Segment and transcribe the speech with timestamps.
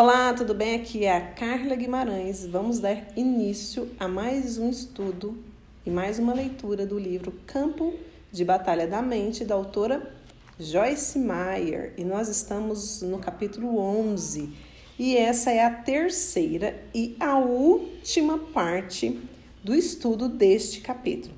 [0.00, 0.76] Olá, tudo bem?
[0.76, 2.46] Aqui é a Carla Guimarães.
[2.46, 5.36] Vamos dar início a mais um estudo
[5.84, 7.92] e mais uma leitura do livro Campo
[8.30, 10.14] de Batalha da Mente, da autora
[10.56, 11.94] Joyce Meyer.
[11.98, 14.52] E nós estamos no capítulo 11.
[14.96, 19.20] E essa é a terceira e a última parte
[19.64, 21.34] do estudo deste capítulo.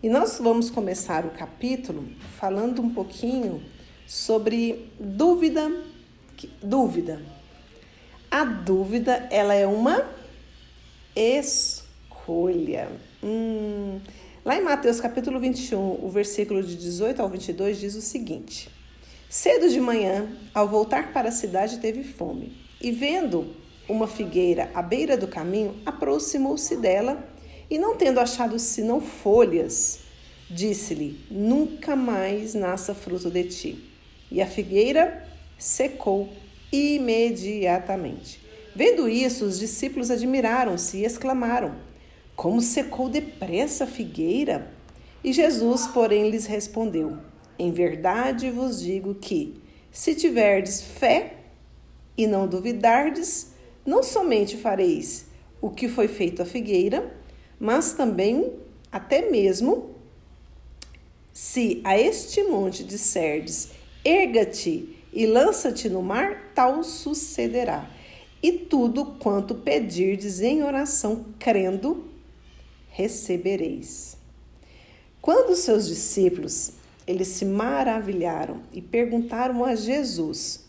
[0.00, 2.04] E nós vamos começar o capítulo
[2.38, 3.60] falando um pouquinho
[4.06, 5.68] sobre dúvida,
[6.62, 7.20] dúvida
[8.34, 10.04] a dúvida, ela é uma
[11.14, 12.88] escolha.
[13.22, 14.00] Hum.
[14.44, 18.68] Lá em Mateus capítulo 21, o versículo de 18 ao 22 diz o seguinte:
[19.30, 22.56] Cedo de manhã, ao voltar para a cidade, teve fome.
[22.82, 23.54] E vendo
[23.88, 27.24] uma figueira à beira do caminho, aproximou-se dela
[27.70, 30.00] e, não tendo achado senão folhas,
[30.50, 33.90] disse-lhe: Nunca mais nasça fruto de ti.
[34.28, 35.24] E a figueira
[35.56, 36.28] secou
[36.74, 38.40] imediatamente.
[38.74, 41.76] Vendo isso, os discípulos admiraram-se e exclamaram:
[42.34, 44.72] Como secou depressa a figueira?
[45.22, 47.18] E Jesus, porém, lhes respondeu:
[47.58, 49.54] Em verdade vos digo que,
[49.92, 51.36] se tiverdes fé
[52.16, 53.52] e não duvidardes,
[53.86, 55.26] não somente fareis
[55.60, 57.14] o que foi feito à figueira,
[57.58, 58.52] mas também,
[58.90, 59.94] até mesmo,
[61.32, 63.70] se a este monte disserdes,
[64.04, 67.88] erga-te e lança-te no mar, tal sucederá.
[68.42, 72.04] E tudo quanto pedirdes em oração, crendo,
[72.90, 74.16] recebereis.
[75.22, 76.72] Quando seus discípulos,
[77.06, 80.64] eles se maravilharam e perguntaram a Jesus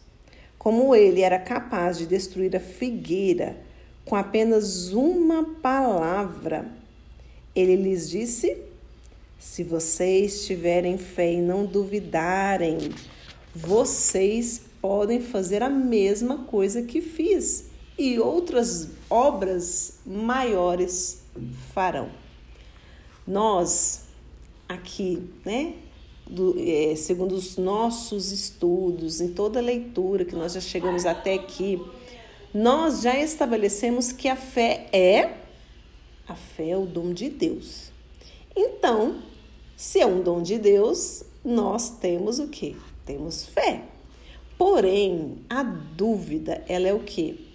[0.57, 3.57] como ele era capaz de destruir a figueira
[4.05, 6.71] com apenas uma palavra.
[7.55, 8.57] Ele lhes disse:
[9.37, 12.77] Se vocês tiverem fé e não duvidarem,
[13.55, 17.65] vocês podem fazer a mesma coisa que fiz
[17.97, 21.23] e outras obras maiores
[21.73, 22.09] farão.
[23.25, 24.03] Nós
[24.67, 25.73] aqui, né,
[26.27, 31.35] do, é, segundo os nossos estudos, em toda a leitura que nós já chegamos até
[31.35, 31.81] aqui,
[32.53, 35.45] nós já estabelecemos que a fé é
[36.27, 37.91] a fé é o dom de Deus.
[38.55, 39.21] Então,
[39.77, 42.75] se é um dom de Deus, nós temos o que?
[43.05, 43.83] Temos fé.
[44.57, 47.47] Porém, a dúvida, ela é o que?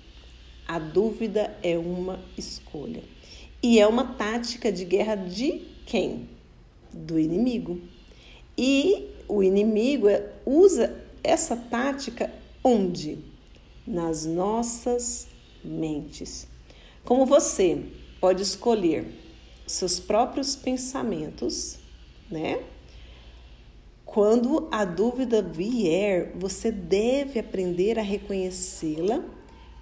[0.67, 3.03] A dúvida é uma escolha.
[3.63, 6.29] E é uma tática de guerra de quem?
[6.93, 7.81] Do inimigo.
[8.57, 13.19] E o inimigo é, usa essa tática onde?
[13.87, 15.27] Nas nossas
[15.65, 16.47] mentes.
[17.05, 17.83] Como você
[18.21, 19.07] pode escolher
[19.67, 21.79] seus próprios pensamentos,
[22.31, 22.63] né?
[24.11, 29.23] Quando a dúvida vier, você deve aprender a reconhecê-la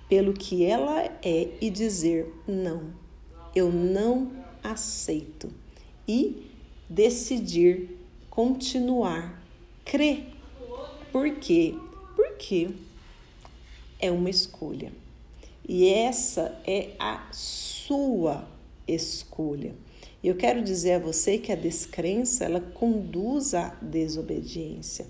[0.06, 2.92] pelo que ela é e dizer: não,
[3.56, 4.30] eu não
[4.62, 5.50] aceito.
[6.06, 6.46] E
[6.86, 9.42] decidir continuar,
[9.82, 10.26] crer.
[11.10, 11.74] Por quê?
[12.14, 12.68] Porque
[13.98, 14.92] é uma escolha.
[15.66, 18.46] E essa é a sua
[18.86, 19.74] escolha.
[20.22, 25.06] Eu quero dizer a você que a descrença ela conduz à desobediência.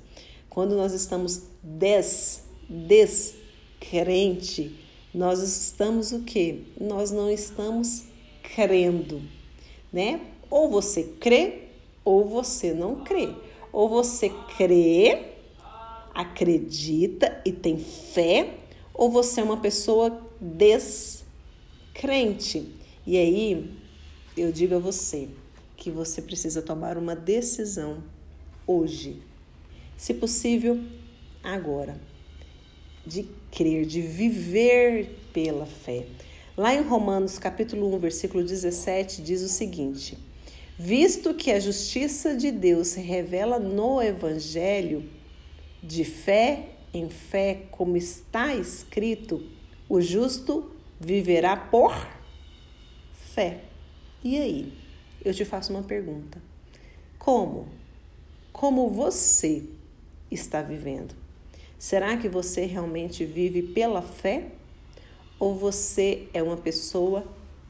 [0.50, 4.76] Quando nós estamos des, descrente,
[5.14, 6.64] nós estamos o quê?
[6.78, 8.04] Nós não estamos
[8.42, 9.22] crendo,
[9.90, 10.20] né?
[10.50, 11.68] Ou você crê
[12.08, 13.28] ou você não crê.
[13.70, 15.26] Ou você crê,
[16.14, 18.54] acredita e tem fé,
[18.94, 21.26] ou você é uma pessoa descrente.
[23.06, 23.70] E aí
[24.40, 25.28] eu digo a você
[25.76, 28.02] que você precisa tomar uma decisão
[28.66, 29.22] hoje,
[29.96, 30.80] se possível,
[31.42, 31.98] agora,
[33.06, 36.06] de crer, de viver pela fé.
[36.56, 40.18] Lá em Romanos capítulo 1, versículo 17, diz o seguinte:
[40.78, 45.08] Visto que a justiça de Deus se revela no evangelho,
[45.82, 49.42] de fé em fé, como está escrito,
[49.88, 50.70] o justo
[51.00, 51.94] viverá por
[53.34, 53.67] fé.
[54.22, 54.72] E aí?
[55.24, 56.40] Eu te faço uma pergunta.
[57.18, 57.68] Como?
[58.52, 59.64] Como você
[60.30, 61.14] está vivendo?
[61.78, 64.50] Será que você realmente vive pela fé?
[65.38, 67.24] Ou você é uma pessoa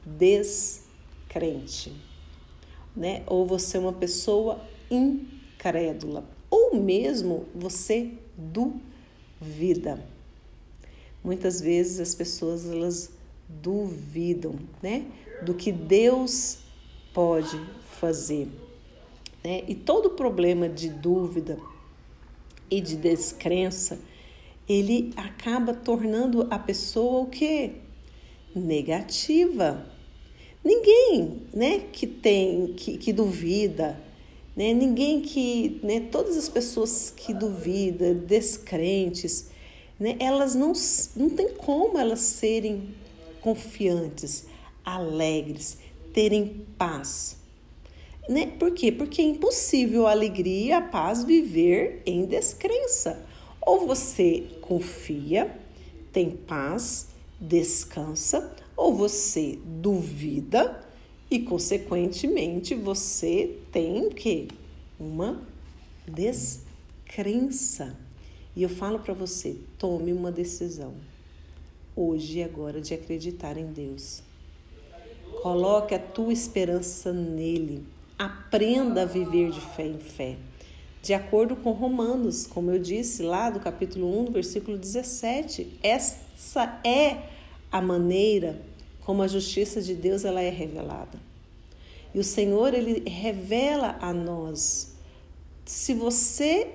[0.07, 1.93] descrente?
[2.97, 3.23] Né?
[3.27, 6.25] Ou você é uma pessoa incrédula?
[6.51, 10.03] Ou mesmo você duvida?
[11.23, 13.11] Muitas vezes as pessoas elas
[13.49, 15.05] duvidam, né?
[15.43, 16.59] Do que Deus
[17.13, 17.61] pode
[17.99, 18.49] fazer.
[19.43, 19.65] Né?
[19.67, 21.59] E todo problema de dúvida
[22.71, 23.99] e de descrença,
[24.69, 27.73] ele acaba tornando a pessoa o quê?
[28.55, 29.87] Negativa.
[30.65, 33.99] Ninguém, né, que tem, que, que duvida,
[34.55, 39.51] né, ninguém que, né, todas as pessoas que duvidam, descrentes,
[39.99, 40.73] né, elas não,
[41.17, 42.89] não tem como elas serem
[43.41, 44.47] confiantes,
[44.97, 45.79] alegres,
[46.13, 47.37] terem paz.
[48.29, 48.47] Né?
[48.59, 48.91] Por quê?
[48.93, 53.25] Porque é impossível a alegria a paz viver em descrença.
[53.61, 55.59] Ou você confia,
[56.13, 57.09] tem paz,
[57.41, 60.85] descansa, ou você duvida
[61.31, 64.49] e, consequentemente, você tem o quê?
[64.99, 65.43] Uma
[66.07, 67.97] descrença.
[68.57, 70.95] E eu falo para você, tome uma decisão
[71.95, 74.23] hoje e agora de acreditar em Deus.
[75.43, 77.85] Coloque a tua esperança nele.
[78.19, 80.37] Aprenda a viver de fé em fé.
[81.01, 87.23] De acordo com Romanos, como eu disse lá do capítulo 1, versículo 17, essa é
[87.71, 88.61] a maneira
[89.05, 91.19] como a justiça de Deus ela é revelada.
[92.15, 94.95] E o Senhor ele revela a nós.
[95.65, 96.73] Se você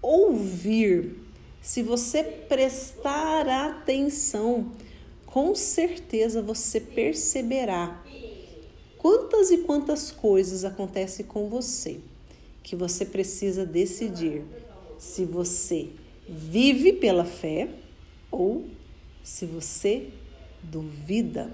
[0.00, 1.16] ouvir,
[1.60, 4.72] se você prestar atenção,
[5.30, 8.02] com certeza você perceberá
[8.98, 12.00] quantas e quantas coisas acontecem com você
[12.62, 14.42] que você precisa decidir
[14.98, 15.88] se você
[16.28, 17.68] vive pela fé
[18.30, 18.64] ou
[19.22, 20.08] se você
[20.62, 21.52] duvida.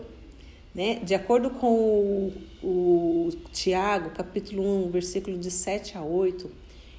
[0.74, 0.96] Né?
[0.96, 2.32] De acordo com
[2.62, 6.50] o, o Tiago, capítulo 1, versículo de 7 a 8,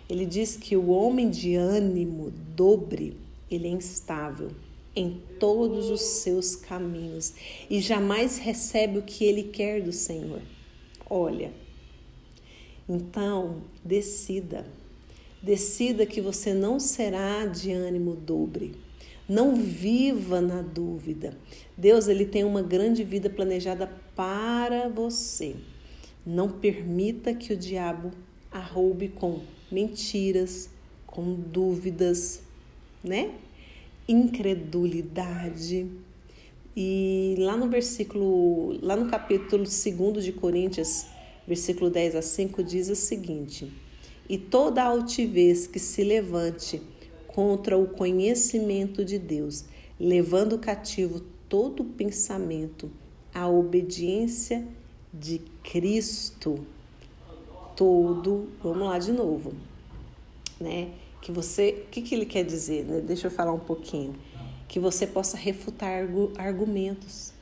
[0.09, 3.17] ele diz que o homem de ânimo dobre,
[3.51, 4.49] ele é instável
[4.97, 7.35] em todos os seus caminhos
[7.69, 10.41] e jamais recebe o que ele quer do Senhor.
[11.07, 11.53] Olha,
[12.89, 14.65] então decida,
[15.41, 18.75] decida que você não será de ânimo dobre.
[19.29, 21.37] Não viva na dúvida.
[21.77, 23.85] Deus ele tem uma grande vida planejada
[24.15, 25.55] para você.
[26.25, 28.11] Não permita que o diabo
[28.49, 29.41] a roube com
[29.71, 30.69] mentiras,
[31.05, 32.41] com dúvidas,
[33.03, 33.33] né?
[34.07, 35.89] Incredulidade.
[36.75, 41.05] E lá no versículo, lá no capítulo 2 de Coríntios,
[41.47, 43.71] versículo 10 a 5 diz o seguinte:
[44.29, 46.81] E toda altivez que se levante
[47.27, 49.65] contra o conhecimento de Deus,
[49.99, 52.91] levando cativo todo pensamento
[53.33, 54.65] à obediência
[55.13, 56.59] de Cristo
[57.75, 58.47] todo.
[58.61, 59.53] Vamos lá de novo,
[60.59, 60.89] né?
[61.21, 62.85] Que você, o que, que ele quer dizer?
[62.85, 63.01] Né?
[63.01, 64.15] Deixa eu falar um pouquinho.
[64.67, 67.33] Que você possa refutar argumentos,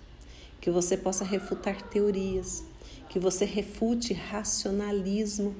[0.62, 2.64] que você possa refutar teorias,
[3.10, 5.56] que você refute racionalismo.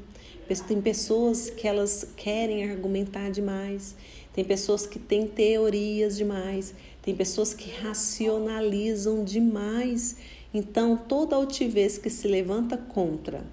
[0.68, 3.96] Tem pessoas que elas querem argumentar demais,
[4.32, 10.18] tem pessoas que têm teorias demais, tem pessoas que racionalizam demais.
[10.54, 13.44] Então, toda altivez que se levanta contra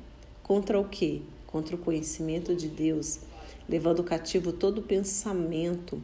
[0.42, 1.22] Contra o quê?
[1.46, 3.20] Contra o conhecimento de Deus,
[3.72, 6.02] levando cativo todo pensamento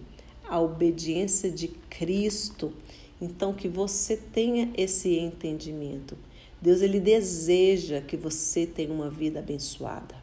[0.49, 2.73] à obediência de Cristo.
[3.21, 6.17] Então que você tenha esse entendimento.
[6.63, 10.15] Deus ele deseja que você tenha uma vida abençoada.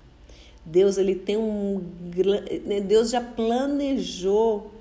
[0.65, 1.83] Deus ele tem um
[2.65, 4.71] né, Deus já planejou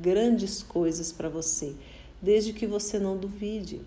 [0.00, 1.74] grandes coisas para você,
[2.22, 3.80] desde que você não duvide,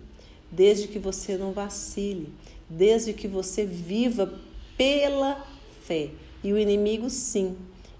[0.52, 2.28] desde que você não vacile,
[2.68, 4.38] desde que você viva
[4.76, 5.42] pela
[5.80, 6.10] fé.
[6.44, 7.56] E o inimigo, sim,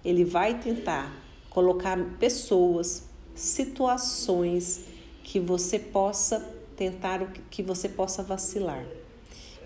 [0.07, 1.13] ele vai tentar
[1.51, 4.85] colocar pessoas, situações
[5.25, 6.39] que você possa
[6.77, 8.87] tentar, que você possa vacilar,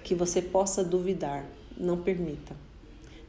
[0.02, 1.44] que você possa duvidar.
[1.76, 2.56] Não permita.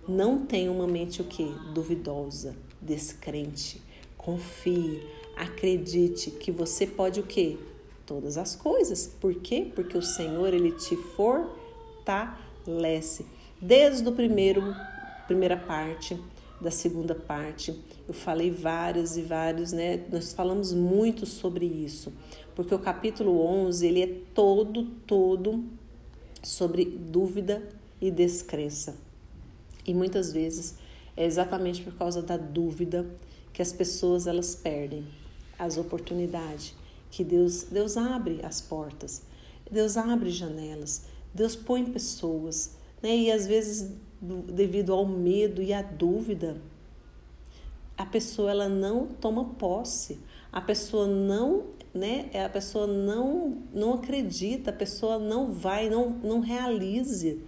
[0.07, 1.53] Não tenha uma mente o que?
[1.73, 3.81] Duvidosa, descrente.
[4.17, 7.59] Confie, acredite que você pode o que?
[8.05, 9.07] Todas as coisas.
[9.19, 9.69] Por quê?
[9.75, 11.65] Porque o Senhor ele te fortalece
[13.61, 14.73] desde o primeiro
[15.27, 16.17] primeira parte
[16.61, 17.77] da segunda parte.
[18.07, 20.05] Eu falei vários e vários, né?
[20.11, 22.13] Nós falamos muito sobre isso,
[22.55, 25.63] porque o capítulo 11, ele é todo todo
[26.43, 27.61] sobre dúvida
[27.99, 28.95] e descrença.
[29.85, 30.75] E muitas vezes
[31.17, 33.05] é exatamente por causa da dúvida
[33.51, 35.05] que as pessoas elas perdem
[35.57, 36.75] as oportunidades,
[37.09, 39.23] que Deus Deus abre as portas.
[39.69, 41.03] Deus abre janelas,
[41.33, 43.15] Deus põe pessoas, né?
[43.15, 43.89] E às vezes,
[44.21, 46.57] devido ao medo e à dúvida,
[47.97, 50.19] a pessoa ela não toma posse,
[50.51, 51.63] a pessoa não,
[51.93, 52.29] né?
[52.45, 57.41] A pessoa não não acredita, a pessoa não vai, não não realize,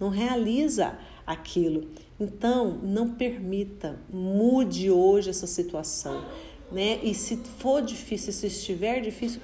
[0.00, 1.88] não realiza aquilo.
[2.18, 6.24] Então, não permita, mude hoje essa situação.
[6.70, 6.98] né?
[7.02, 9.40] E se for difícil, se estiver difícil,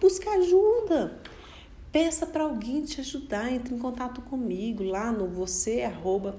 [0.00, 1.20] busca ajuda.
[1.94, 6.34] Peça para alguém te ajudar, entre em contato comigo lá no você arroba,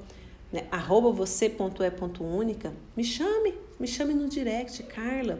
[0.51, 2.73] né, arroba você.é.única.
[2.93, 5.39] Me chame, me chame no direct, Carla.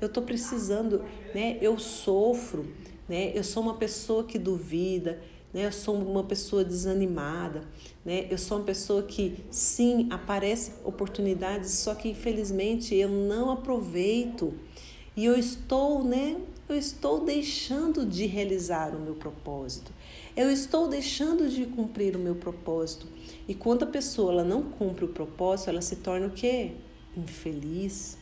[0.00, 1.04] Eu estou precisando,
[1.34, 1.58] né?
[1.60, 2.72] Eu sofro,
[3.08, 3.32] né?
[3.34, 5.20] Eu sou uma pessoa que duvida,
[5.52, 5.66] né?
[5.66, 7.64] Eu sou uma pessoa desanimada,
[8.04, 8.28] né?
[8.30, 14.54] Eu sou uma pessoa que sim aparece oportunidades, só que infelizmente eu não aproveito
[15.16, 16.36] e eu estou, né?
[16.68, 19.92] Eu estou deixando de realizar o meu propósito.
[20.36, 23.06] Eu estou deixando de cumprir o meu propósito.
[23.46, 26.72] E quando a pessoa ela não cumpre o propósito, ela se torna o quê?
[27.16, 28.18] Infeliz.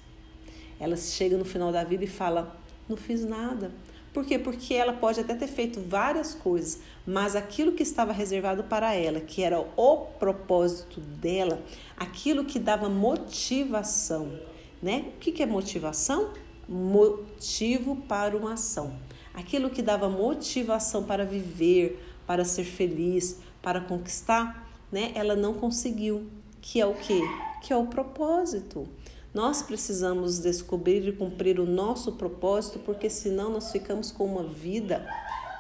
[0.79, 2.55] Ela chega no final da vida e fala:
[2.87, 3.73] "Não fiz nada".
[4.13, 4.39] Por quê?
[4.39, 9.21] Porque ela pode até ter feito várias coisas, mas aquilo que estava reservado para ela,
[9.21, 11.61] que era o propósito dela,
[11.97, 14.39] aquilo que dava motivação,
[14.83, 15.07] né?
[15.17, 16.31] O que é motivação?
[16.69, 18.95] Motivo para uma ação.
[19.33, 25.13] Aquilo que dava motivação para viver, para ser feliz, para conquistar, né?
[25.15, 26.27] Ela não conseguiu.
[26.61, 27.21] Que é o quê?
[27.61, 28.89] Que é o propósito.
[29.35, 35.05] Nós precisamos descobrir e cumprir o nosso propósito, porque senão nós ficamos com uma vida,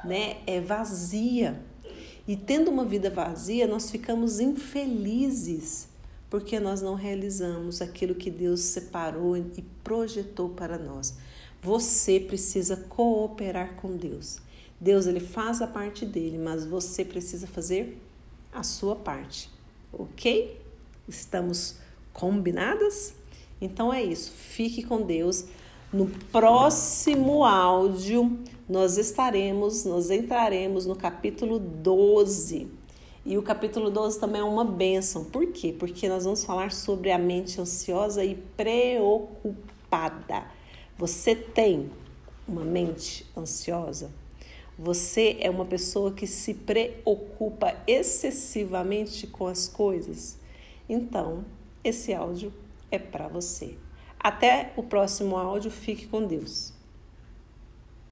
[0.04, 1.60] né, é vazia.
[2.26, 5.88] E tendo uma vida vazia, nós ficamos infelizes,
[6.28, 11.16] porque nós não realizamos aquilo que Deus separou e projetou para nós.
[11.62, 14.38] Você precisa cooperar com Deus.
[14.80, 17.98] Deus ele faz a parte dele, mas você precisa fazer
[18.52, 19.50] a sua parte.
[19.92, 20.60] OK?
[21.08, 21.76] Estamos
[22.12, 23.14] combinadas?
[23.60, 24.32] Então é isso.
[24.32, 25.46] Fique com Deus.
[25.92, 28.38] No próximo áudio,
[28.68, 32.68] nós estaremos, nós entraremos no capítulo 12.
[33.26, 35.24] E o capítulo 12 também é uma bênção.
[35.24, 35.74] Por quê?
[35.76, 40.44] Porque nós vamos falar sobre a mente ansiosa e preocupada.
[40.98, 41.90] Você tem
[42.46, 44.10] uma mente ansiosa?
[44.78, 50.38] Você é uma pessoa que se preocupa excessivamente com as coisas?
[50.86, 51.46] Então,
[51.82, 52.52] esse áudio
[52.90, 53.78] é para você.
[54.20, 55.70] Até o próximo áudio.
[55.70, 56.73] Fique com Deus.